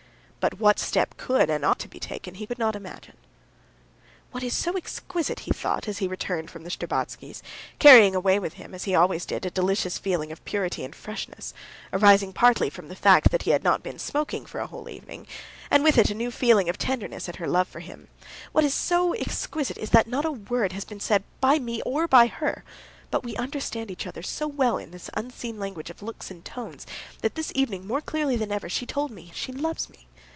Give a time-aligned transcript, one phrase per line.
[0.41, 3.15] But what step could and ought to be taken he could not imagine.
[4.31, 7.43] "What is so exquisite," he thought, as he returned from the Shtcherbatskys',
[7.77, 11.53] carrying away with him, as he always did, a delicious feeling of purity and freshness,
[11.93, 15.27] arising partly from the fact that he had not been smoking for a whole evening,
[15.69, 19.13] and with it a new feeling of tenderness at her love for him—"what is so
[19.13, 22.63] exquisite is that not a word has been said by me or by her,
[23.11, 26.87] but we understand each other so well in this unseen language of looks and tones,
[27.21, 30.07] that this evening more clearly than ever she told me she loves me.